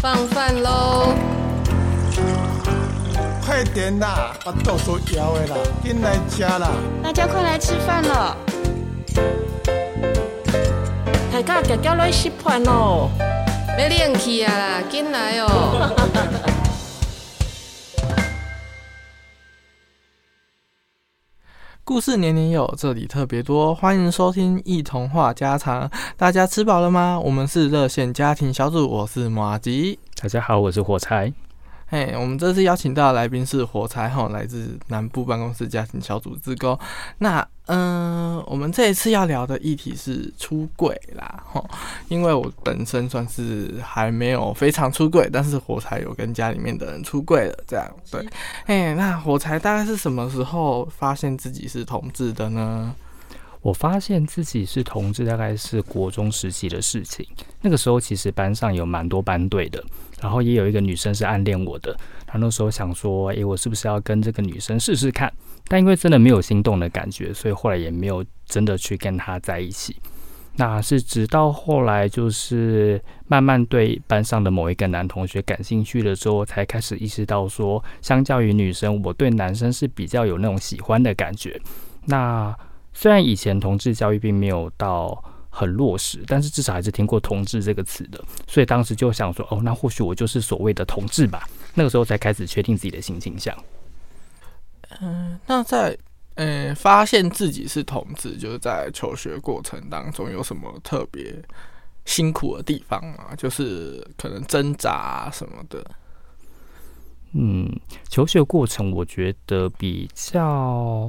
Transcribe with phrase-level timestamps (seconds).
[0.00, 1.12] 放饭喽！
[3.44, 6.70] 快点啦，把豆腐摇的啦，进来吃啦！
[7.02, 8.36] 大家快来吃饭了！
[11.32, 13.10] 大家夹夹来吃饭喽！
[13.76, 15.90] 要冷气啊啦，进来哦！
[21.88, 25.90] 故事年年有，这里特别多，欢迎收听一童话家常。
[26.18, 27.18] 大家吃饱了吗？
[27.18, 29.98] 我们是热线家庭小组，我是马吉。
[30.20, 31.32] 大家好，我是火柴。
[31.90, 36.78] 嘿，hey, 我们这次邀请到的来宾是火柴哈，来自南部办公室家庭小组志工。
[37.16, 41.64] 那嗯、呃，我们这一次要聊的议题是出柜啦哈，
[42.08, 48.22] 因为我本身算是还没有非常出柜，但是火柴有跟家里面的人出柜了，这样对。
[48.66, 52.94] 哎，那火柴大概是什么时候发现自己是同志的呢？
[53.60, 57.26] 我发现自己是同志，大概是国中时期的事情。
[57.60, 59.82] 那个时候其实班上有蛮多班队的，
[60.20, 61.96] 然后也有一个女生是暗恋我的。
[62.26, 65.32] 他那时候想说，诶，我是不是要跟这个女生试试看？
[65.66, 69.96] 但因为真的没有心动的感觉，所以后来也没有真的去跟她在一起。
[70.56, 81.60] 那是直到后来，就是慢慢对班上的某一个男同学感兴趣了之后，才开始意识到说，相较于女生，我对男生是比较有那种喜欢的感觉。
[82.06, 82.54] 那
[83.00, 93.56] 虽然以前同志教育并没有到很落实，但是至少还是听过“同志”这个词的，所以当时就想说：“哦，那或许我就是所谓的同志吧。”那个时候才开始确定自己的性倾向。
[95.00, 95.96] 嗯，那在
[96.34, 101.40] 呃发现自己是同志，就是在求学过程当中有什么特别
[102.04, 103.32] 辛苦的地方吗？
[103.36, 105.88] 就是可能挣扎什么的。
[107.30, 107.70] 嗯，
[108.08, 111.08] 求学过程我觉得比较。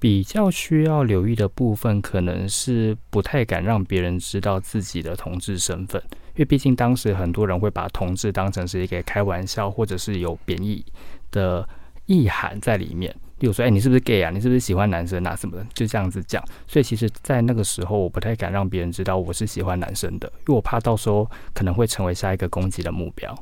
[0.00, 10.82] 比较需要留意的部分，可能是不太敢让别人知道自己的同志身份，因为毕竟当时很多人会把同志当成是一个开玩笑，或者是有贬义
[11.30, 11.68] 的
[12.06, 13.14] 意涵在里面。
[13.40, 14.30] 例如说，哎、你是不是 gay 啊？
[14.30, 15.34] 你是不是喜欢男生啊？
[15.34, 16.44] 什么的，就这样子讲。
[16.66, 23.34] 所以其实，在那个时候，我不太敢让别人知道我是喜欢男生的，因为我怕到时候可能会成为下一个攻击的目标。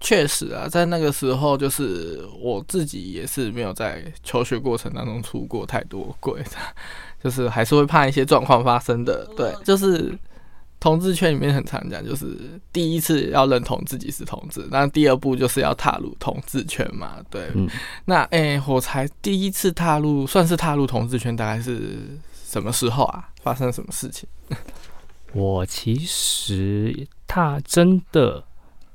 [0.00, 6.56] 确实啊，在那个时候，就是我自己也是没有在求学过程当中出过太多轨的，
[7.22, 9.28] 就是还是会怕一些状况发生的。
[9.36, 10.18] 对，就是
[10.80, 12.34] 同志圈里面很常讲，就是
[12.72, 17.18] 第一次要认同自己是同志，那第二步就是要踏入同志圈嘛。
[17.28, 17.68] 对，嗯、
[18.06, 23.28] 那诶、欸，我才第一次踏入，算是踏入同志圈，大概是什么时候啊？
[23.42, 24.26] 发生什么事情？
[25.34, 28.42] 我其实踏真的。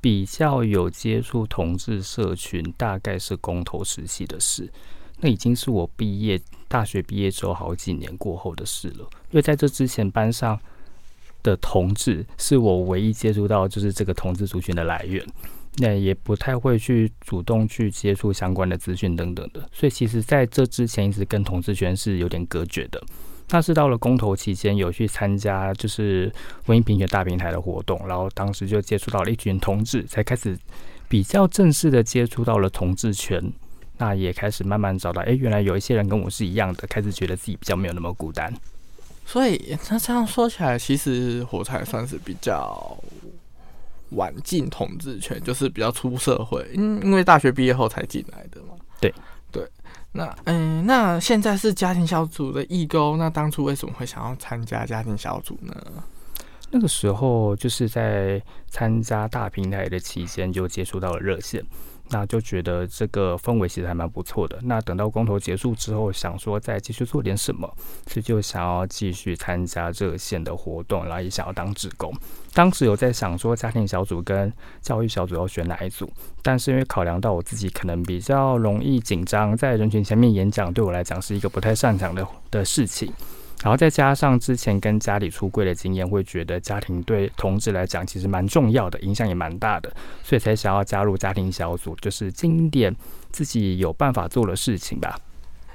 [0.05, 4.71] 比较有接触同志社群，大概是公投时期的事。
[5.19, 8.99] 那已经是我毕业大学毕业之后好几年过后的事了。
[8.99, 10.59] 因为在这之前，班上
[11.41, 15.25] 的同志是我唯一接触到就是这个同志族群的来源，
[15.77, 19.67] 那也不太会去主动去接触相关的资讯等等的。
[19.73, 23.03] 所以，其实在这之前一直跟同志圈是有点隔绝的。
[23.49, 26.31] 那是到了公投期间，有去参加就是
[26.65, 30.57] 婚姻平权大平台的活动，然后当时就接触到了一群同志，才开始
[31.07, 33.53] 比较正式的接触到了同志权。
[33.97, 38.53] 那也开始慢慢找到，哎、欸，原来有一些人跟我是一样的，开始觉得自己比较没有那么孤单。
[39.25, 42.97] 所以那这样说起来，其实火柴算是比较
[44.09, 48.75] 晚进统治权，就是比较出社会，因因为大学毕业后才进来的嘛。
[48.99, 49.13] 对。
[50.15, 55.75] 那嗯，那现在是家庭小组的义工，那当初为什么会想要参加家庭小组呢？
[56.71, 61.63] 那个时候就是在参加大平台的期间，就接触到了热线。
[62.09, 64.59] 那就觉得这个氛围其实还蛮不错的。
[64.63, 67.67] 那等到公投结束之后，想说再继续做点什么，
[68.07, 72.13] 所以就想要继续参加热线的活动，然后也想要当志工。
[72.53, 74.51] 当时有在想说家庭小组跟
[74.81, 76.09] 教育小组要选哪一组，
[76.41, 83.11] 但是因为考量到我自己可能比较容易紧张，在人群前面演讲对我来讲是一个不太擅长的的事情。
[83.63, 89.91] 然后再加上之前跟家里出柜的经验，会觉得家庭对同志来讲其实蛮重要的，影响也蛮大的，
[90.23, 92.95] 所以才想要加入家庭小组，就是尽一点
[93.31, 95.17] 自己有办法做的事情吧。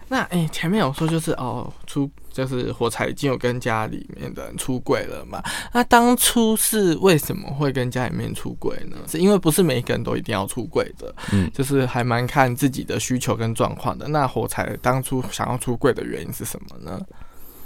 [0.09, 5.41] 那诶、欸，前面有说就是哦，出就是火柴已经有跟家里面的人出柜了嘛？
[5.73, 8.97] 那当初是为什么会跟家里面出柜呢？
[9.07, 14.09] 是因为不是每一个人都一定要出柜的，嗯，就是还蛮看自己的需求跟状况的。
[14.09, 17.01] 那火柴当初想要出柜的原因是什么呢？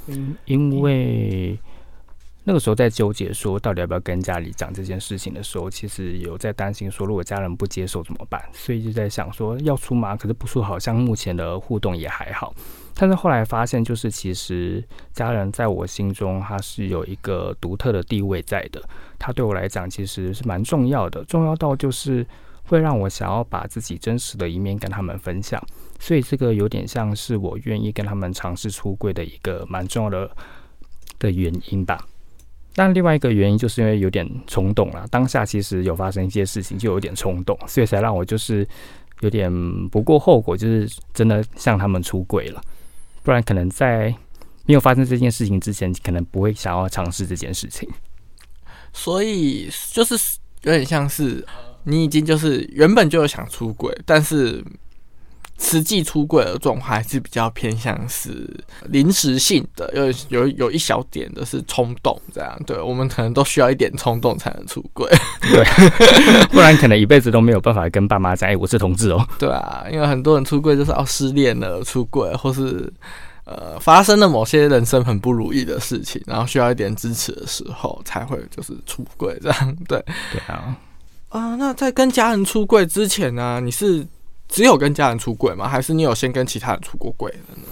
[0.06, 1.58] 因因为
[2.44, 10.14] 那个时候在纠结说到底要不要跟家里讲这件事情的时候，其实有在担心说如果家人不接受怎么办，所以就在想说要出吗？
[10.14, 12.54] 可是不出好像目前的互动也还好。
[12.96, 18.80] 但是后来发现，就是其实家人在我心中他是有一个独特的地位在的，
[19.18, 22.24] 他对我来讲其实是蛮重要的，重要到就是
[22.66, 25.60] 会让我想要把自己真实的一面跟他们分享，
[26.04, 30.30] 所以这个有点像是我愿意跟他们尝试出柜的一个蛮重要的
[31.18, 31.98] 的原因吧。
[32.74, 38.68] 但另外一个原因就是因为有点冲动了，当下其实有发生一些事情，就有点冲动，所以才让我就是
[39.20, 39.50] 有点
[39.88, 42.60] 不顾后果，就是真的向他们出柜了。
[43.22, 44.14] 不然可能在
[44.66, 47.88] 没有发生这件事情之前，可能不会想要尝试这件事情。
[48.92, 50.14] 所以就是
[50.64, 51.42] 有点像是
[51.84, 54.62] 你已经就是原本就有想出轨，但是
[55.58, 58.48] 实际出柜的状况还是比较偏向是
[58.88, 62.60] 临时性的，有有有一小点的是冲动这样。
[62.66, 65.08] 对，我们可能都需要一点冲动才能出柜，
[65.40, 65.64] 对，
[66.50, 69.26] 不然可能一辈子都没有办法跟爸妈讲，哎，我是同志哦。
[69.38, 72.92] 对啊，因为很多人出柜就是哦失恋了出柜，或是
[73.44, 79.76] 呃发生了某些人生很不如意的事情，然后需要一点支持的时候才会就是出柜这样。
[79.88, 80.76] 对，对啊。
[81.28, 84.06] 啊，那在跟家人出柜之前呢，啊，你是？
[84.48, 85.68] 只有跟家人出柜吗？
[85.68, 87.66] 还是你有先跟其他人出过柜的呢？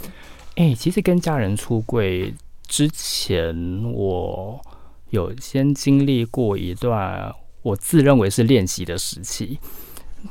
[0.56, 2.34] 哎、其实跟家人出柜
[2.66, 3.54] 之前，
[3.92, 4.60] 我
[5.10, 7.32] 有先经历过一段
[7.62, 9.58] 我自认为是练习的时期。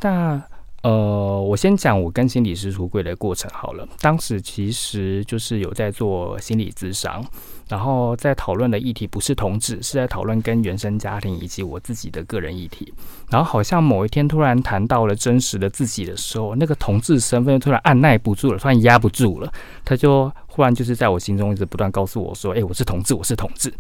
[0.02, 0.42] 那
[0.84, 3.88] 呃，我先讲我跟心理师出柜的过程好了。
[4.00, 7.24] 当时其实就是有在做心理咨商。
[7.72, 12.94] 然后在讨论的议题不是同志，是在讨论跟原生家庭以及我自己的个人议题。
[13.30, 19.50] 然后好像某一天突然谈到了真实的自己的时候，那个同志身份突然按耐不住了，突然压不住了，
[19.86, 23.74] 他就忽然就是在我心中一直不断告诉我说：“诶，我是同志，我是同志。”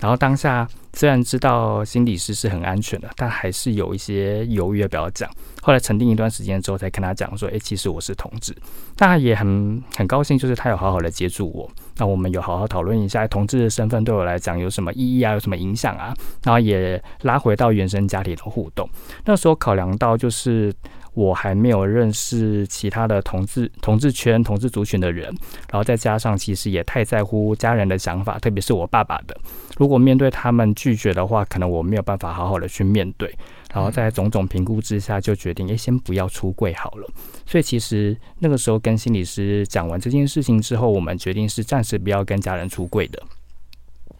[0.00, 5.30] 然后当下虽然知道心理师是很安全的，但还是有一些犹豫要不要讲。
[5.62, 8.54] 后来沉淀一段时间之后，才跟他讲说：“诶，其实我是同志。”
[8.98, 11.70] 那也很很高兴，就是他有好好的接住我。
[11.96, 16.14] 那我们有好好讨论一下同志的身份对我来讲有什么意义啊，有什么影响啊？
[16.42, 18.88] 然后也拉回到原生家庭的互动。
[19.24, 20.74] 那时候考量到就是。
[21.14, 25.26] 我还没有认识其他的同志、同志圈、同志族群的人，
[25.70, 29.36] 然后再加上其实也太在乎家人的想法，特别是我爸爸的。
[29.76, 33.34] 如果面对他们拒绝的话，可能我没有办法好好的去面对。
[33.72, 37.10] 然后在种种评估之下，就决定诶，先不要出柜好了。
[37.44, 43.20] 所以其实那个时候跟心理师讲完这件事情之后，我们决定是暂时不要跟家人出柜的。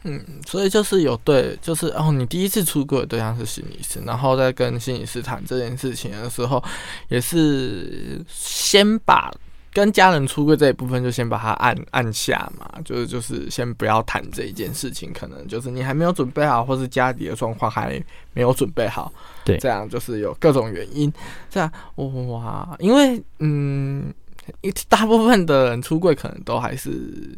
[0.02, 6.62] 嗯，所以就是有对，就是哦，你第一次出柜的对象是心理师，然后在跟心理师谈这件事情的时候，
[7.08, 9.32] 也是先把
[9.74, 19.12] 跟家人出柜这一部分就先把它按按下嘛，就是就是先不要谈这一件事情，可能就是你还没有准备好，或是家里的状况还没有准备好，
[19.44, 21.12] 对，这样就是有各种原因，
[21.50, 24.14] 这样哇，因为嗯，
[24.62, 27.36] 一大部分的人出柜可能都还是。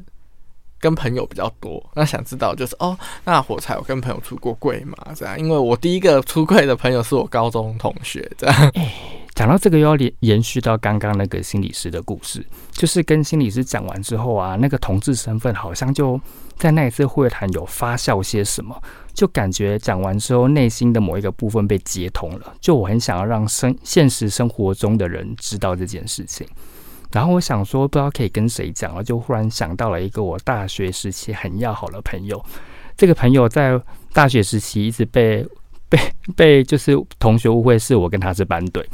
[0.87, 4.97] 跟朋友比较多，那想知道就是哦，那火柴有跟朋友出过柜吗？
[5.17, 8.73] 这样，因为我第一个出柜的朋友是我高中同学，这样。
[9.35, 16.19] 讲到这个又要连延续到刚刚那个心理师的故事，就是跟心理师讲完之后啊，那个同志身份好像就
[16.56, 18.81] 在那一次会谈有发酵些什么，
[19.12, 26.47] 就感觉讲完之后内心的某一个部分被接通了，就我很想要让生现实生活中的人知道这件事情。
[27.17, 32.45] 然后我想说，不知道可以跟谁讲了，就忽然想到了一个我大学时期很要好的朋友。
[32.95, 33.81] 这个朋友在
[34.13, 35.43] 大学时期一直被
[35.89, 35.99] 被
[36.37, 38.87] 被就是同学误会是我跟他是班队，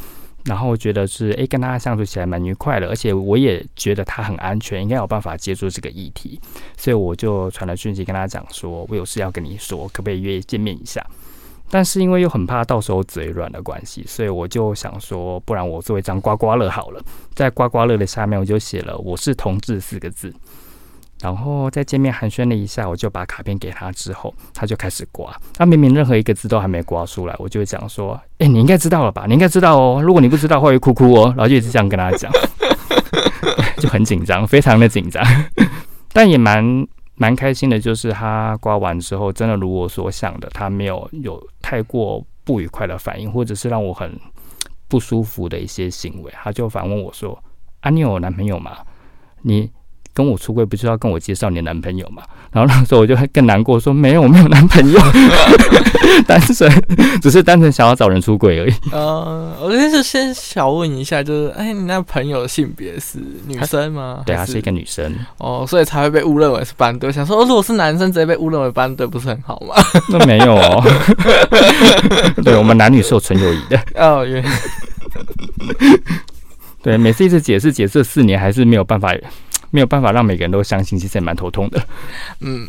[0.44, 6.40] 然后我觉得是诶跟他相处起来蛮愉快的，而且我也觉得他很安全，应该有办法接住这个议题，
[6.76, 11.04] 所以我就传了讯息跟他讲说，我有事要跟你说，可不可以约见面一下？
[11.74, 17.00] 但是因为又很怕到时候嘴软的关系，所以我就想说，不然我做一张刮刮乐好了，
[17.34, 20.30] 在刮刮乐的下面我就写了“我是同志”四个字，
[21.22, 25.34] 然后在见面寒暄了一下，我就把卡片给他之后，他就开始刮。
[25.54, 29.24] 他明明任何一个字都还没刮出来，我就讲说：“哎，你应该知道了吧？
[29.26, 30.02] 你应该知道哦。
[30.02, 32.30] 如果你不知道，会哭哭哦。”然后就一直这样跟他讲，
[33.78, 35.24] 就很紧张，非常的紧张，
[36.12, 36.86] 但也蛮。
[37.22, 44.18] 蛮开心的，就是他刮完之后，真的如我所想的，他没有有太过不愉快的反应，或者是让我很
[44.88, 46.32] 不舒服的一些行为。
[46.34, 47.40] 他就反问我说
[47.78, 48.76] ：“啊，你有男朋友吗？
[49.42, 49.70] 你
[50.14, 55.00] 跟我出柜不是要跟我介绍你的男朋友嘛？” 然后那时候我就更难过，说：“没有，我没有男朋友。
[56.26, 56.71] ”单纯，
[57.23, 58.75] 只是单纯想要找人出轨而已。
[58.92, 64.23] 呃，我就是先小问一下，就是，哎、欸，你那朋友的性别是女生吗？
[64.26, 65.14] 对啊，是一个女生。
[65.38, 67.11] 哦，所以才会被误认为是班对。
[67.11, 69.75] 想说，如果是男生直接被误认为班队，不是很好吗？
[70.11, 70.85] 那没有哦。
[72.45, 73.81] 对，我们男女是有纯友谊的。
[73.95, 74.50] 哦，原来。
[76.83, 79.14] 对，每次一直解释解释四年，还是没有办法，
[79.72, 81.82] 没有办法让每个人都相信，其实也蛮头痛的。
[82.40, 82.68] 嗯。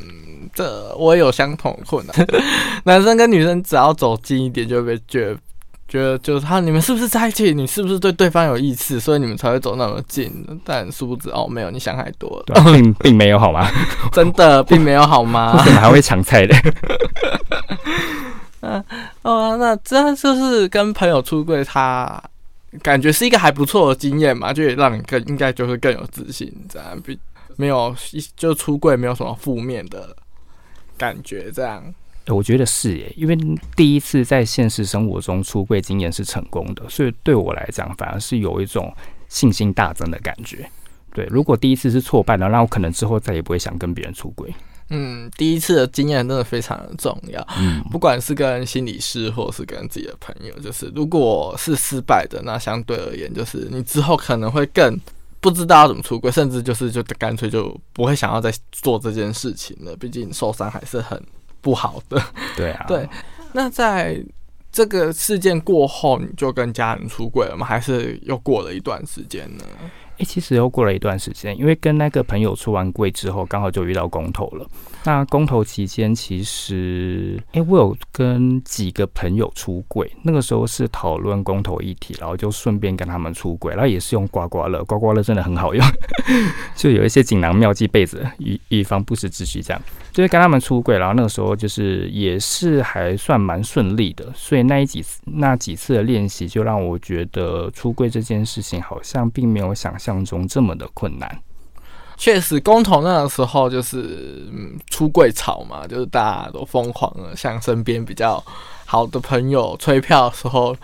[0.53, 2.27] 这我有相同困难，
[2.85, 5.35] 男生跟女生只要走近一点，就会被觉得
[5.87, 7.55] 觉得就是他，你们是不是在一起？
[7.55, 8.99] 你是不是对对方有意思？
[8.99, 10.31] 所以你们才会走那么近？
[10.63, 13.67] 但殊不知哦，没有，你想太多了，并 并没有好吗？
[14.11, 15.53] 真的并没有好吗？
[15.57, 16.55] 为什么还会抢菜的？
[18.59, 18.83] 嗯
[19.23, 22.21] 哦，那这就是跟朋友出柜，他
[22.81, 27.17] 感觉是一个还不错的经验嘛，就也让你更应该就是更有自信，这样比
[27.55, 30.15] 没有一就出柜没有什么负面的。
[30.95, 31.83] 感觉这样，
[32.27, 33.35] 我觉得是耶，因为
[33.75, 38.95] 第一次在现实生活中出柜经验是成功的，所以对我来讲反而是有一种
[39.27, 40.69] 信心大增的感觉。
[41.11, 44.53] 对，如果第一次是挫败的，那我可能之后再也不会想跟别人出轨。
[44.93, 47.45] 嗯，第一次的经验真的非常的重要。
[47.57, 54.97] 嗯，不管是跟心理师，或是跟自己的朋友，就是如果是失败的，那相对而言，就是你之后可能会更。
[55.41, 59.93] 不知道要怎么出轨，甚至就是就干脆就不会想要再做这件事情了。
[59.97, 61.21] 毕竟受伤还是很
[61.59, 62.17] 不好的。
[62.55, 63.05] 对啊， 对。
[63.51, 64.23] 那在
[64.71, 67.65] 这个事件过后，你就跟家人出轨了吗？
[67.65, 69.65] 还是又过了一段时间呢？
[70.17, 74.67] 诶、欸，其实又过了一段时间，因为跟那个朋友出完柜之后，刚好就遇到公投了。
[75.05, 85.83] 那公投期间，其实诶、欸，我有跟几个朋友出柜，那个时候是讨论公投议题，然后就顺便跟他们出柜，然后也是用刮刮乐，刮刮乐真的很好用，
[86.75, 99.93] 就有一些锦囊妙计备着，以以防不时之需，这样就是跟他们出柜，然后那个时候就是也是还算蛮顺利的，所以那一几次那几次的练习，就让我觉得出柜这件事情好像并没有想。
[100.03, 101.39] 像中这么的困难，
[102.17, 108.43] 确实，公投那个时候就是嗯，出柜潮嘛，就是大家都疯狂的，向身边比较
[108.85, 110.75] 好的朋友催票的时候，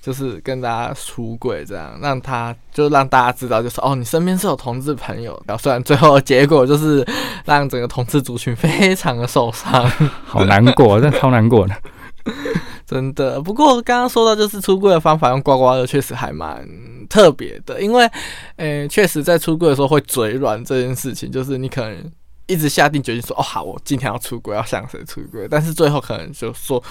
[0.00, 5.58] 就是跟大家出柜，这样让他就让大家知道，就是哦，你身边是有同志朋友的。
[5.58, 7.06] 虽然最后的结果就是
[7.44, 9.86] 让整个同志族群非常的受伤，
[10.24, 11.74] 好难过，真的超难过的。
[12.86, 16.66] 真的，不过刚刚说到就是出柜的方法，用刮刮乐确实还蛮
[17.08, 18.08] 特别的，因为，
[18.56, 21.96] 诶，确实在出柜的时候会嘴软这件事情，就是你可能
[22.46, 26.82] 一直下定决心说，哦好，我今天要出柜，要向谁出柜，但是最后可能就说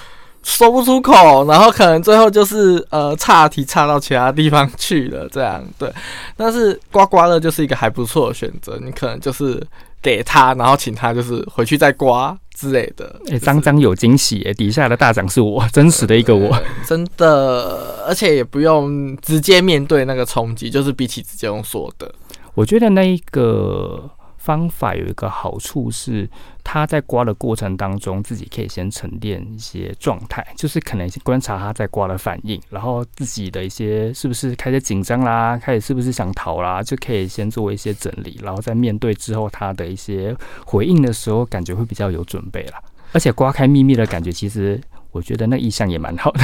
[0.42, 5.90] 说不出口，然后可能最后就是呃岔题岔到其他地方去了，这样对。
[6.36, 9.66] 但是刮刮乐就是一个还不错的选择，你可能就是
[10.04, 12.38] 给他，然后请他就是回去再刮。
[12.56, 14.54] 之类的，哎、欸，张张有惊喜哎！
[14.54, 16.56] 底下的大奖是我，真实的一个我，
[16.86, 22.14] 真的，而且也不用直接面对那个冲击，就是比起直接用说的，
[22.54, 24.08] 我觉得那一个。
[24.44, 26.30] 方法有一个好处是，
[26.66, 40.36] 他在刮的过程当中，自己可以先沉淀一些状态，就是可能观察他在刮的反应，然后自己的一些是不是开始紧张啦，开始是不是想逃啦，就可以先做一些整理，然后在面对之后他的一些
[40.66, 42.82] 回应的时候，感觉会比较有准备啦。
[43.14, 44.78] 而且刮开秘密的感觉，其实
[45.12, 46.42] 我觉得那意象也蛮好的，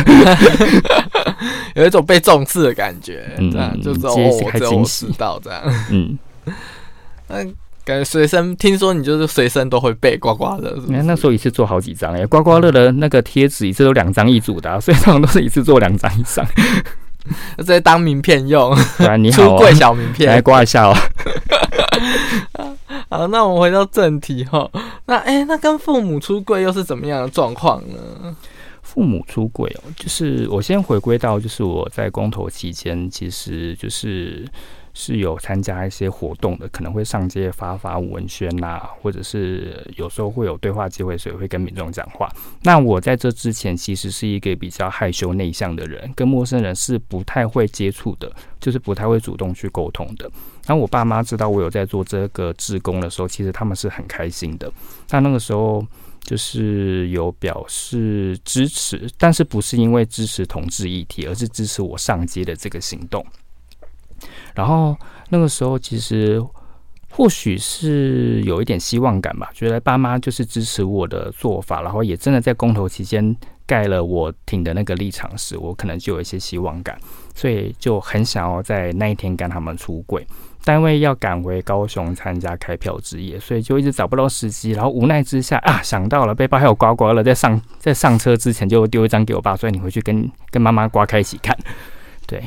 [1.76, 6.18] 有一种被重视的感觉，嗯，这样就是哦，还惊喜到这样，嗯，
[7.28, 7.56] 嗯。
[7.90, 16.46] 感觉随身听说你就是随身都会备刮刮乐，你看那时候一次做好几张哎，刮刮乐的那个贴纸一次都两张一组的，啊， 所以通常都是一次做两张以上，
[17.58, 18.78] 直接当名片用。
[19.00, 20.94] 对啊，你好，出柜小名片，来刮一下哦。
[23.10, 24.70] 好，那我们回到正题哈。
[25.08, 28.36] 那哎、欸，那跟父母出柜又是怎么样的状况呢？
[28.84, 34.46] 父母出柜哦，就是我先回归到，就是我在公投期间，其实就是。
[34.94, 42.30] 是有参加一些活动的，可能会上街发发文宣呐、或者是有时候会有对话机会，所以会跟民众讲话。
[42.64, 50.30] 那我在这之前其实是一个比较害羞内向的人，跟陌生人是不太会接触的，就是不太会主动去沟通的。
[50.66, 54.72] 然后我爸妈知道我有在做这个志工的时候，其实他们是很开心的。
[55.10, 55.84] 那那个时候
[56.22, 63.26] 就是有表示支持，但是不是因为支持同志议题，而是支持我上街的这个行动。
[64.56, 64.96] 然后
[65.30, 66.42] 那个时候，其实
[67.12, 76.98] 或许是有一点希望感吧，觉得爸妈就是支持我的做法，然后也真的在公投期间盖了我挺的那个立场时，我可能就有一些希望感，
[77.36, 80.26] 所以就很想要在那一天跟他们出柜。
[80.66, 84.72] 单位要赶回高雄参加开票之夜，所以就一直找不到时机。
[84.72, 91.58] 然后无奈之下啊，想到了背包还有刮刮乐，在上在上车之前就丢一张给我爸，所以你回去跟跟妈妈刮开一起看。
[92.28, 92.44] 对，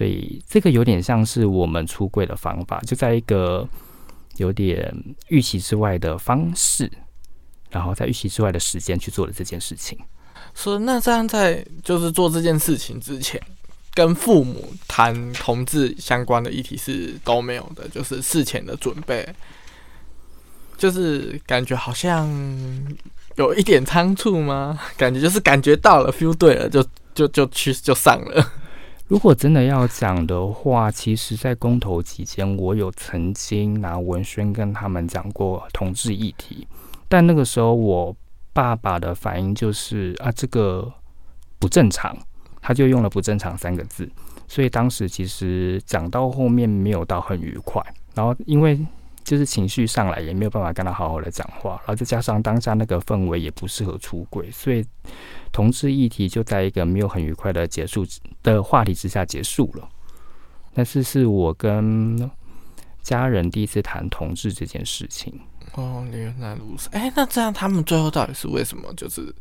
[0.00, 3.68] 所以这个有点像是我们出柜的方法，就在一个
[4.38, 4.90] 有点
[5.28, 6.90] 预期之外的方式，
[7.68, 9.98] 然后在预期之外的时间去做了这件事情。
[10.54, 13.38] 所以那这样在就是做这件事情之前。
[13.92, 19.28] 跟父母谈同志相关的议题是都没有的，就是事前的准备，
[20.78, 22.26] 就是感觉好像
[23.36, 24.80] 有一点仓促吗？
[24.96, 28.52] 感觉就是感觉到了，feel 对了，就就就去就上了。
[29.10, 36.64] 如果真的要讲的话，其实，在公投期间，我有曾经拿文宣跟他们讲过同志议题，
[37.08, 38.14] 但那个时候我
[38.52, 40.88] 爸爸的反应就是啊，这个
[41.58, 42.16] 不正常。
[42.62, 44.08] 他就用了“不正常”三个字，
[44.46, 47.82] 所以当时其实讲到后面没有到很愉快。
[48.14, 48.78] 然后因为
[49.24, 51.70] 就是情绪上来，也没有办法跟他好好的讲话。
[51.78, 54.84] 然后再加上当下那个氛围也不适合出柜，所以
[55.52, 58.06] 同志议题就在一个没有很愉快的结束
[58.42, 59.88] 的话题之下结束了。
[60.74, 62.30] 但是是我跟
[63.02, 65.32] 家人第一次谈同志这件事情。
[65.74, 66.88] 哦，原来如此。
[66.92, 68.92] 哎，那这样他们最后到底是为什么？
[68.94, 69.34] 就是。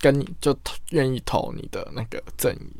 [0.00, 0.54] 跟你就
[0.90, 2.70] 愿意投你的那个阵营，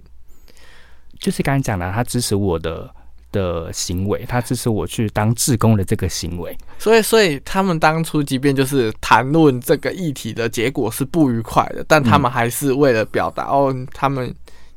[1.19, 2.95] 就是刚才讲的，他支持我的
[3.35, 6.57] 的行为，他支持我去当志工的这个行为。
[6.79, 14.33] 所以，所以他们当初即便就是谈论这个议题的结果是不愉快的，但他们还是为了表达、嗯、哦，他们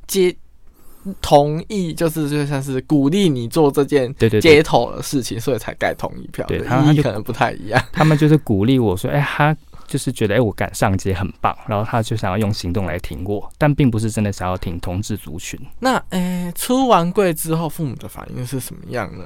[0.07, 0.35] 接
[1.21, 6.45] 同意，就是就像是鼓励你做这件街头的事情，对对对，所以才盖同意票。
[6.47, 9.57] 对，他们可能不太一样，他们就是鼓励我说，哎、欸，他。
[9.87, 15.59] 就是觉得哎、欸，我敢上街很棒，然后他就想要用行动来挺我，但并不是真的想要挺同志族群。
[15.79, 19.23] 那哎、欸，出完柜之后，父母的反应是什么样呢？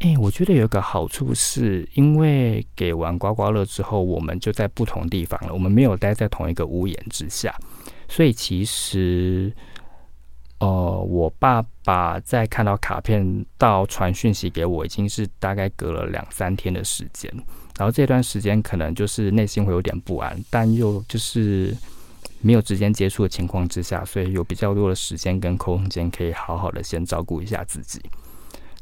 [0.00, 7.54] 哎、欸，我觉得有一个好处是，因为给完刮刮乐之后，我们就在不同地方了，我们没有待在同一个屋檐之下，
[8.06, 9.50] 所以其实，
[10.58, 17.32] 呃，我爸爸在看到卡片到传讯息给我，已经是大概隔了两三天的时间。
[17.76, 21.76] 然后这段时间可能就是内心会有点不安，但又就是
[22.40, 28.00] 没有直接接触的情况之下，所以有比较多的时间跟空间可以好好的先照顾一下自己。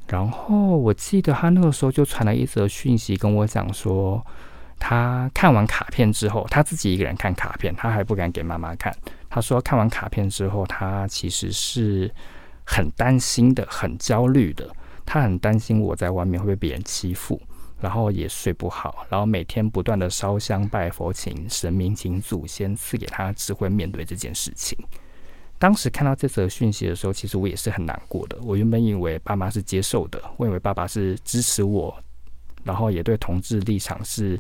[0.09, 4.23] 然后我记得他那个时候就传了一则讯息跟我讲说，
[4.79, 8.95] 他看完卡片之后，他自己一个人看卡片，他还不敢给妈妈看。
[9.31, 12.13] 他说看完卡片之后，他其实是
[12.67, 14.69] 很担心的，很焦虑的，
[15.07, 17.41] 他很担心我在外面会被别人欺负。
[17.83, 24.79] 然后也睡不好，然后每天不断的烧香拜佛，请神明、请祖先赐给他智慧面对这件事情。
[25.59, 28.39] 当时看到这则讯息的时候，其实我也是很难过的。
[28.43, 31.93] 我原本以为爸妈是接受的，我以为爸爸是支持我，
[32.63, 34.39] 然后也对同志立场是，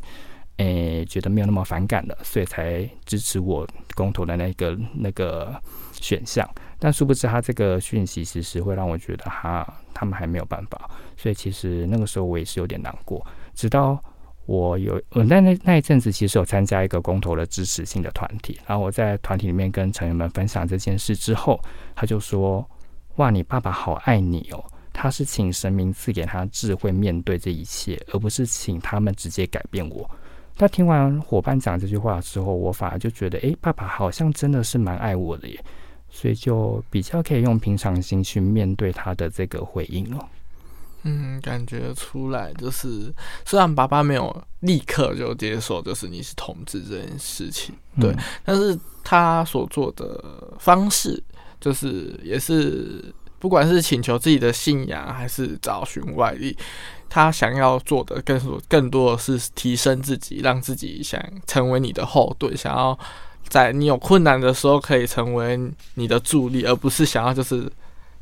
[0.58, 5.60] 诶，觉得没有那么反感的，所以才支持我公投的那个那个
[5.92, 6.48] 选项。
[6.84, 10.90] 但殊不知，他这个讯息其实会让我觉得，哈，他们还没有办法。
[11.16, 13.24] 所以其实那个时候我也是有点难过。
[13.54, 13.96] 直到
[14.46, 21.60] 我有我在那那一阵子，其实有参加一个公投的支持性的团体，然后我在团体里面跟成员们分享这件事之后，
[21.94, 22.68] 他就说
[23.14, 24.64] ：“哇，你爸爸好爱你哦！
[24.92, 30.10] 他是请神明赐给他智慧面对这一切，而不是请他们直接改变我。”
[30.58, 35.64] 他听完伙伴讲这句话之后，我反而就觉得，诶，爸爸好像真的是蛮爱我的耶。
[36.14, 40.28] 所以就比较可以用平常心去面对他的这个回应了。
[41.04, 43.12] 嗯，感觉出来就是，
[43.44, 51.20] 虽然爸爸没有立刻就接受，就是你是同志这件事情，对，嗯、但是他所做的方式，
[51.58, 56.56] 就是也是不管是请求自己的信仰，还是找寻外力，
[57.08, 62.96] 他想要做的更多更多的是提升自己，让自己想成为你的后盾，想要。
[63.52, 65.60] 在你有困难的时候，可以成为
[65.92, 67.70] 你的助力，而不是想要就是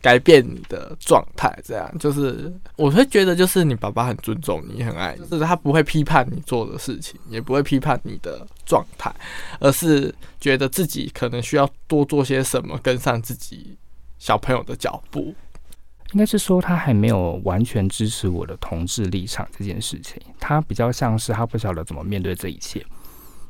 [0.02, 1.56] 改变你的状态。
[1.64, 9.14] 这样就是我会觉得，就是你爸爸很尊重你，很爱你，就是他不会批判你做的事情，也不会批判你的状态，
[9.60, 13.76] 而是觉得自己可能需要多做些什么，跟上自己
[14.18, 15.32] 小朋友的脚步。
[16.12, 22.84] 应该是说，他还没有完全支持我的同志立场这件事情，他比较像是他不晓得怎么面对这一切，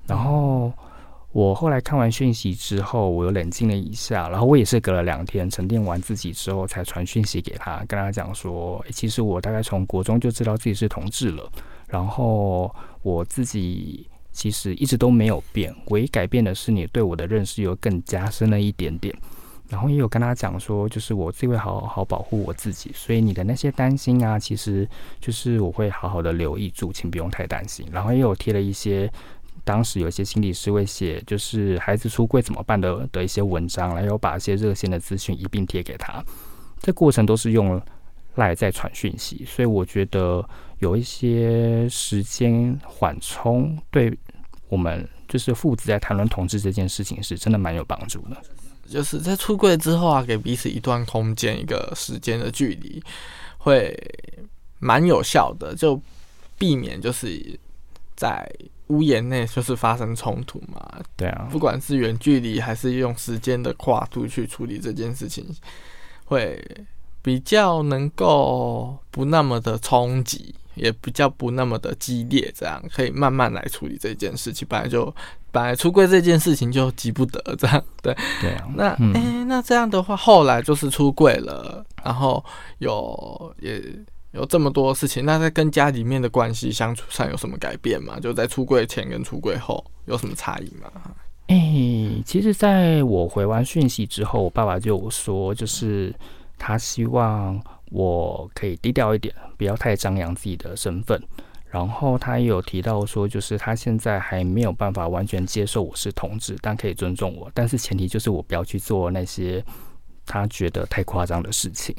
[0.07, 0.71] 然后。
[1.33, 11.49] 我后来看完讯息之后，我又冷静了一下，然后我也是隔了两天沉淀完自己之后，才传讯息给他，跟他讲说，其实我大概从国中就知道自己是同志了，
[11.89, 19.15] 然后我自己其实一直都没有变，唯一改变的是你对我的认识又更加深了一点点。
[19.69, 24.89] 然后也有跟他讲说，就是我自己会好好保护我自己，所以你的那些担心啊，其实
[25.21, 27.87] 就是我会好好的留意住，请不用太担心。
[27.93, 29.09] 然后也有贴了一些
[29.65, 36.23] 当时有一些心理师会写，就是孩子出柜怎么办的的一些文章，然后把一些热线的资讯一并贴给他。
[36.81, 37.81] 这过程都是用
[38.37, 40.43] 赖在传讯息，所以我觉得
[40.79, 44.17] 有一些时间缓冲，对
[44.69, 48.37] 我们就是父子在谈论同志这件事情是真的蛮有帮助的。
[48.89, 53.03] 就是在出柜之后啊，给彼此一段空间、一个时间的距离，
[53.59, 53.97] 会
[54.79, 56.01] 蛮有效的，就
[56.59, 57.59] 避免就是
[58.17, 58.51] 在
[58.91, 61.01] 屋檐内就是发生冲突嘛。
[61.17, 65.47] 对啊，不管是远距离还是用时间的跨度去处理这件事情，
[66.27, 66.63] 会
[67.23, 74.67] 比较能够不那么的冲击，也比较不那么的激烈，这样可以慢慢来处理这件事情。
[74.69, 75.15] 本来就。
[75.53, 78.69] 本来出柜这件事情就急不得，这样对 对啊。
[78.77, 82.45] 那诶、嗯欸，那这样的话，后来就是出柜了，然后
[82.79, 83.83] 有也
[84.33, 85.25] 有这么多事情。
[85.25, 88.19] 那在跟家里面的关系相处上有什么改变吗？
[88.21, 90.91] 就在出柜前跟出柜后有什么差异吗？
[91.49, 96.15] 诶、其实在我回完讯息之后，我爸爸就说，就是
[96.57, 101.21] 他希望我可以低调一点，不要太张扬自己的身份。
[101.69, 109.65] 然后他也有提到说，就是他现在还没有办法完全接受我是同志，但可以尊重我，但是前提就是我不要去做那些
[110.27, 111.95] 他觉得太夸张的事情。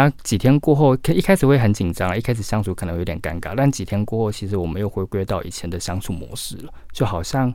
[0.00, 7.52] 那几天过后，一开始会很紧张，一开始相处可能有点尴尬，但几天过后，其实我们又回归到以前的相处模式了，就好像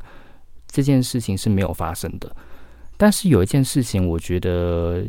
[0.68, 2.32] 这件事情是没有发生的。
[2.98, 5.04] 但是有一件事情，我觉得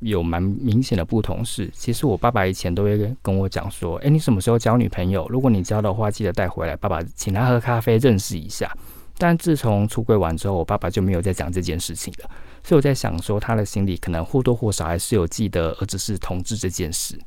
[0.00, 5.26] 有蛮明显的不同是，其实我爸爸以前都会跟我讲说：“诶，你什么时候交女朋友？
[5.30, 8.70] 如果你交的话，记得带回来，爸爸请他喝咖啡认识一下。”
[9.16, 12.30] 但自从出柜完之后，我爸爸就没有再讲这件事情了。
[12.64, 17.18] 所以我在想说，他的心里可能或多或少还是有记得儿子是同志这件事，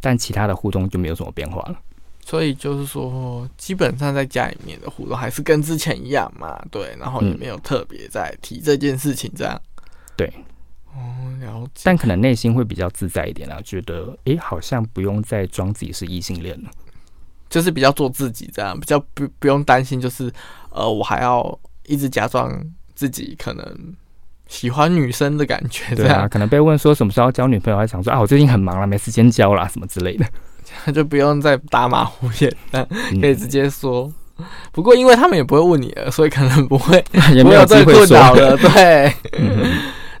[0.00, 1.76] 但其他的互动就没有什么变化了。
[2.24, 9.60] 所以就是说，基本上在家里面的互动还是跟之前一样嘛，对，然后也没有特别在提这件事情，这样，
[10.16, 10.32] 对，
[10.94, 10.96] 哦，
[11.40, 11.82] 了解。
[11.84, 16.70] 但可能内心会比较自在一点啊，觉得诶、欸，好像不用再装自己是异性恋了，
[17.50, 20.32] 就是比较做自己这样，比较不不用担心，就是
[20.70, 22.58] 呃，我还要一直假装
[22.94, 23.94] 自己可能
[24.54, 30.24] 喜欢女生的感觉，对啊，可能被问说什么时候交女朋友，还想说啊，我最近很忙了，没时间交啦，什么之类的。
[30.94, 32.56] 就不用再打马虎眼，
[33.20, 34.10] 可以直接说。
[34.70, 38.56] 不过因为他们也不会问你了，所以可能不会 也没有这个困扰了。
[38.58, 39.12] 对，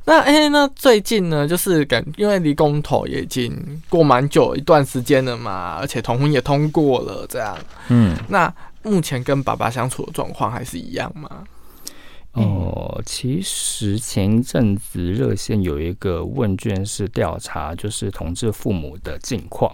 [0.04, 3.56] 那哎、欸，那最近呢，就是感因为离公投也已经
[3.88, 7.56] 过蛮久一段时间了嘛，而且同婚也通过了，这样。
[7.88, 11.28] 嗯，那目前跟爸爸相处的状况还是一样吗？
[12.34, 19.72] 哦，其实前一阵子热线有一个问卷是调查，就是同志父母的近况。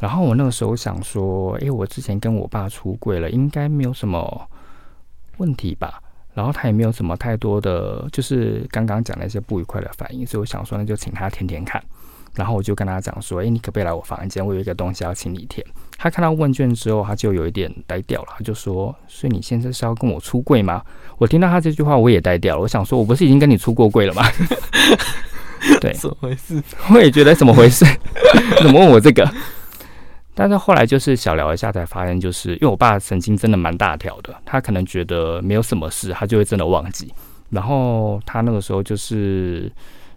[0.00, 4.48] 然后我那个时候想说，诶，我之前跟我爸出柜了，应该没有什么
[5.36, 6.02] 问题吧？
[6.34, 11.80] 然后他也没有什么太多的，就是刚刚讲那些不愉快的反应，所以我想说，那就请他填填看。
[12.34, 14.44] 然后我就跟他讲说，诶，你可不可以来我房间？
[14.44, 15.64] 我有一个东西要请你填。
[15.98, 20.82] 他看到问卷之后，他就有一点呆掉了，他就说：“所以你现在是要跟我出柜吗？”
[21.18, 22.62] 我听到他这句话，我也呆掉了。
[22.62, 24.24] 我想说，我不是已经跟你出过柜了吗？
[25.80, 26.60] 对，怎么回事？
[26.92, 27.84] 我也觉得怎么回事？
[28.60, 29.30] 怎么问我这个？
[30.34, 37.12] 但是后来就是小聊一下，才发现就是因为我爸神经真的蛮大条的，他可能觉得没有什么事，他就会真的忘记。
[37.50, 39.70] 然后他那个时候就是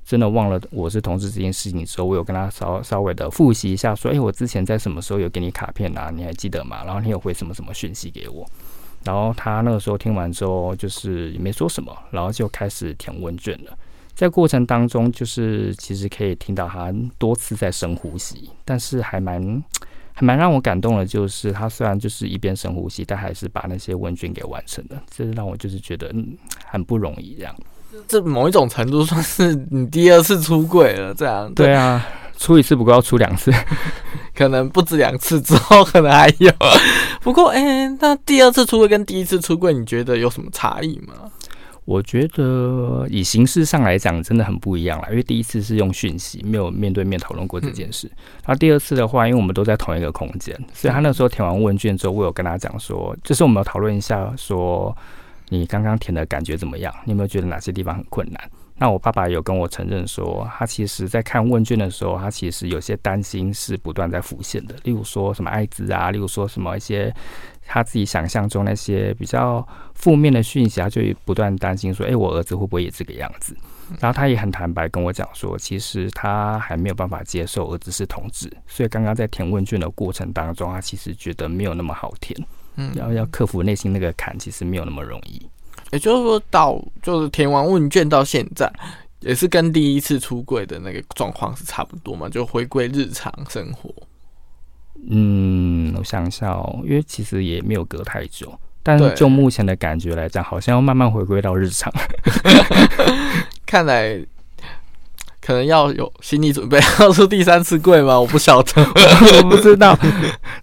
[0.05, 6.11] 真的忘了我是同志这件事情之后，我有跟他稍稍微的复习一下，说：“哎，我之前在什么时候有给你卡片啊？
[6.15, 6.83] 你还记得吗？
[6.85, 8.47] 然后你有回什么什么讯息给我？”
[9.03, 13.77] 然后他那个时候听完之后，就是也没说什么，然后就开始填问卷了。
[14.13, 19.63] 在过程当中，就是其实可以听到他多次在深呼吸，但是还蛮。
[20.17, 25.03] 还蛮让我感动的，就是他虽然就是一边深呼吸，但还是把那些问卷给完成了。
[25.09, 27.53] 这让我就是觉得嗯很不容易这样。
[28.07, 31.51] 这某一种程度算是你第二次出柜了，这样。
[31.53, 32.05] 对啊，
[32.37, 33.51] 出一次不够要出两次，
[34.35, 36.51] 可能不止两次，之后可能还有。
[37.21, 41.13] 不过哎、欸，那第二次出柜跟第一次出柜，你觉得有什么差异吗？
[41.85, 45.07] 我觉得以形式上来讲，真的很不一样了。
[45.11, 48.09] 因为第一次是用讯息，没有面对面讨论过这件事。
[48.43, 54.97] 然后第二次的话，因为我们都在同一个空间，所以他那时候填完问卷之后，我有跟他讲说，就是我们有讨论一下，说
[55.49, 56.93] 你刚刚填的感觉怎么样？
[57.05, 58.49] 你有没有觉得哪些地方很困难？
[58.77, 67.13] 那我爸爸有跟我承认说，他其实在看问卷的时候，他其实有些担心是不断在浮现的，例如说什么艾滋啊，例如说什么一些
[67.65, 73.55] 他自己想象中那些比较负面的讯息，他就不断担心说，哎，我儿子会不会也这个样子？
[73.99, 82.37] 然后他也很坦白跟我讲说，其实他还没有办法接受儿子是同志，所以刚刚在填问卷的过程当中，他其实觉得没有那么好填，
[82.77, 85.41] 嗯，要要克服内心那个坎，其实没有那么容易。
[85.91, 88.71] 也就是说，到就是填完问卷到现在，
[89.19, 92.27] 也是跟第一次出柜的那个状况是差不多嘛？
[92.27, 93.93] 就回归日常生活。
[95.07, 101.93] 嗯，我想一下哦，因为其实也没有隔太久，但是就目前的感觉来讲，好像要慢慢回归到日常。
[103.65, 104.19] 看来
[105.45, 108.19] 可能要有心理准备，要出第三次柜吗？
[108.19, 108.81] 我不晓得，
[109.43, 109.95] 我不知道。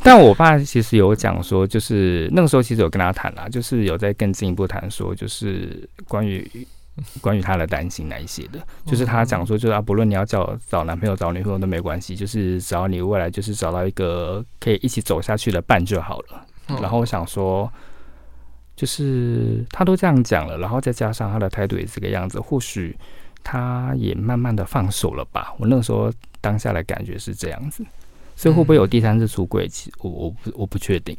[0.02, 6.66] 但我爸其实有讲说，就是那个时候其实有跟他谈啦，就是有在更进一步谈说，就是关于
[7.20, 16.44] 关于他的担心那一些的，就是他讲说，就是啊，不论你要找找男朋友、找女朋友都没关系，就是只要你未来就是找到一个可以一起走下去的伴就好了。
[16.80, 17.70] 然后我想说，
[18.74, 22.98] 就是他都这样讲了，然后再加上他的态度也是这个样子，或许。
[23.42, 25.54] 他也慢慢的放手了吧？
[25.58, 27.84] 我那个时候当下的感觉是这样子，
[28.36, 29.68] 所以会不会有第三次出轨？
[29.68, 31.16] 其实我我不我不确定。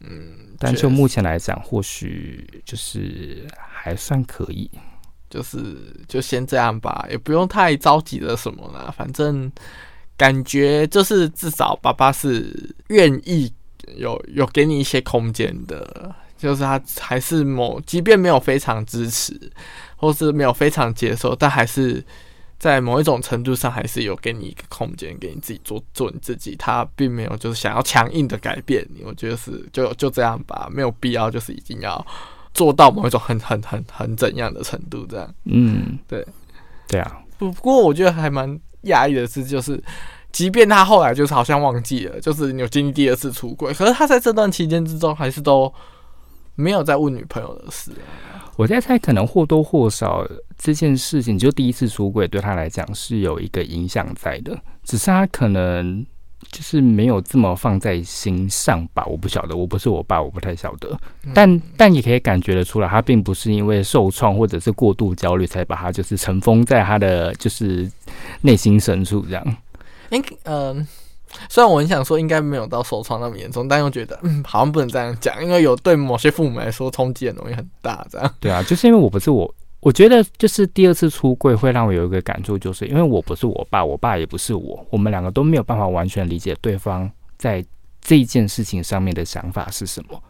[0.00, 4.70] 嗯，但就目前来讲，或许就是还算可以，
[5.28, 5.76] 就是
[6.08, 8.92] 就先这样吧，也不用太着急了什么啦。
[8.96, 9.52] 反正
[10.16, 13.52] 感觉就是至少爸爸是愿意
[13.96, 19.38] 有有给你一些空间的，就是他还是某，即便没有非常支持。
[20.00, 22.02] 或是没有非常接受，但还是
[22.58, 26.56] 在某一种程度上，还是有给你一个空间，给你自己做做你自己。
[26.56, 32.04] 他并没有就是想要强硬的改变你，我觉得是就就这样吧，没有必要就是一定要
[32.54, 35.34] 做到某一种很很很很怎样的程度这样。
[35.44, 36.26] 嗯，对，
[36.88, 37.18] 对啊。
[37.36, 39.82] 不过我觉得还蛮讶异的是，就是
[40.32, 45.72] 即便他后来就是好像忘记了，就是你有经历第二次出轨，可是他在这段期间之中，还是都
[46.60, 47.90] 没有在问女朋友的事。
[48.56, 50.26] 我在猜，可能或多或少
[50.58, 56.04] 这件事情，就第一次出轨对他来讲是有一个影响在的，只是他可能
[56.52, 59.06] 就是没有这么放在心上吧。
[59.06, 60.94] 我不晓得，我不是我爸，我不太晓得。
[61.32, 67.90] 但但也可以感觉得出来，他并不是因为受创或者是过度焦虑，才把他就是尘封在他的就是
[68.42, 69.56] 内心深处这样。
[70.44, 70.86] 嗯、
[71.48, 78.34] 虽然我很想说应该没有到受创那么严重，但又觉得嗯，好像不能这样讲，因为有对某些父母来说冲击很容易很大，这样。
[78.40, 87.64] 对啊，就是因为我不是我，我觉得就是第二次出柜会让我有一个感触，就是因为我不是我爸，我爸也不是我，我们两个都没有办法完全理解对方在
[88.00, 90.22] 这一件事情上面的想法是什么，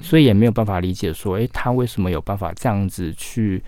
[0.00, 3.62] 所以也没有办法理解说，诶，他为什么有办法这样子去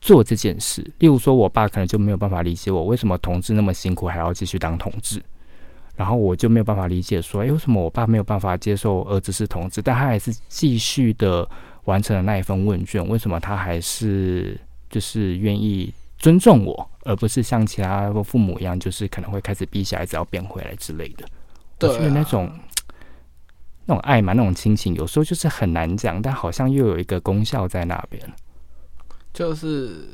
[0.00, 0.82] 做这件事？
[0.98, 5.20] 例如说，我爸可能就没有办法理解我为什么同志那么辛苦还要继续当同志。
[5.96, 11.48] 然后我就没有办法理解说，哎，为什么我爸没有办法接受儿子是同志，但他还是继续的
[11.84, 13.06] 完成了那一份问卷？
[13.08, 21.26] 为什么他还是就是愿意尊重我，而不是像其他父母一样，就是可能会开始逼小孩子要变回来之类的？
[21.78, 22.50] 对、啊，我觉得那种
[23.86, 28.22] 那种爱嘛，那种亲情，有时候就是很难讲，但好像又有一个功效在那边，
[29.32, 30.06] 就是。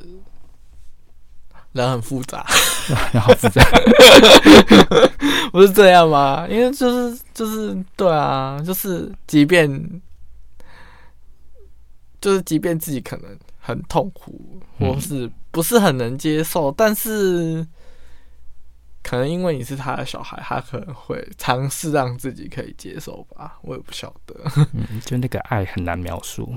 [1.73, 2.45] 人很复杂，
[3.11, 3.61] 人 好复杂，
[5.51, 6.47] 不是这样吗？
[6.47, 10.01] 因为就是就是对啊，就是即便
[12.21, 17.65] 就是即便自己可能很痛苦，或是不是很能接受，嗯、但是
[19.01, 23.57] 可能因为你是他的小孩，他可能会尝试让自己可以接受吧。
[23.63, 24.35] 我也不晓得，
[24.73, 26.53] 嗯，就那个爱很难描述，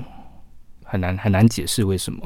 [0.83, 2.21] 很难很难解释为什么。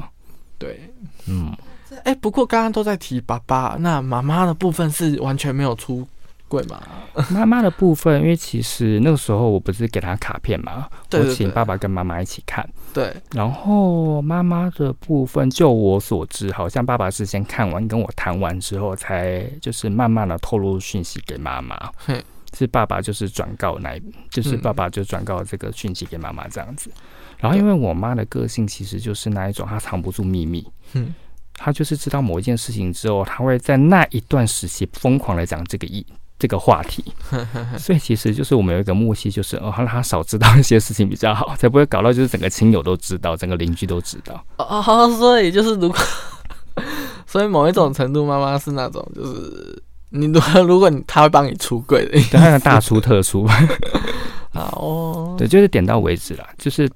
[0.58, 0.92] 对，
[1.26, 1.56] 嗯。
[1.98, 6.06] 哎、欸，不过刚刚都在提爸爸，那妈妈的部分是完全没有出
[6.48, 6.80] 柜吗？
[7.30, 12.68] 妈妈的部分，因为其实那个时候我不是给他卡片嘛，我请爸爸跟妈妈一起看。
[12.92, 21.90] 对，然后妈妈的部分，就我所知，好像爸爸是先看完跟我谈完之后，才就是慢慢的透露讯息给妈妈。
[21.96, 22.22] 嘿
[22.54, 23.98] 是爸爸就是转告那，
[24.30, 26.90] 就是爸爸就转告这个讯息给妈妈这样子。
[26.90, 27.02] 嗯、
[27.38, 30.66] 然后因为我妈的个性其实就是那一种，她藏不住秘密。
[30.92, 31.14] 嗯。
[31.62, 36.04] 他就是知道某一件事情之后，他会在那一段时期疯狂的讲这个意
[36.38, 37.04] 这个话题，
[37.78, 44.44] 所以其实就是我们有一个默契，就是哦，让他少知道一些事情比较好，才不会搞到就是整个亲友都知道，整个邻居都知道。
[44.58, 44.82] 哦，
[45.18, 45.96] 所以就是如果，
[47.28, 53.46] 所以某一种程度，妈妈是那种就是你如果如果你他会帮你出柜的，当然大出特出。
[54.52, 56.90] 好哦，对，就是点到为止啦，就是。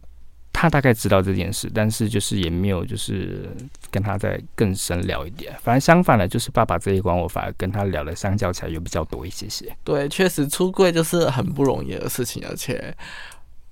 [0.59, 3.47] 他大概知道这件事，但是就是也没有就是
[3.91, 5.55] 跟他再更深聊一点。
[5.63, 9.71] 反正相反的，就是爸爸这一关，我反而跟他聊的相较起来又比较多一些些。
[9.85, 12.97] 对，确实出柜就是很不容易的事情，而且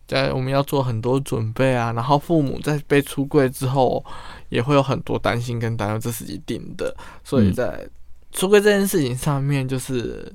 [0.07, 1.91] 在我们要做很多准备啊。
[1.95, 4.05] 然后父母在被出柜之后，
[4.51, 6.95] 也会有很多担心跟担忧，这是一定的。
[7.25, 7.89] 所以在
[8.31, 10.31] 出柜这件事情上面，就是。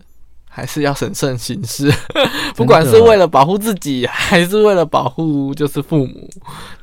[0.51, 1.89] 还是要审慎行事，
[2.57, 6.29] 不管是为了保护自己，还是为了保护就是父母，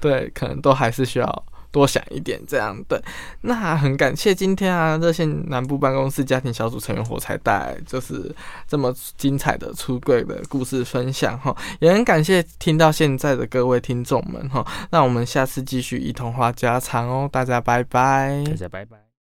[0.01, 2.75] 对，可能都还是需要多想一点这样。
[2.89, 2.99] 对，
[3.43, 8.35] 那很感谢今天啊，热线南部办公室家庭小组成员火柴带来就是
[8.67, 19.06] 这么精彩的出柜的故事分享哈，也很感谢听到现在的各位听众们哈，那我们下次继续一通话家常哦，大家拜拜，大家拜拜。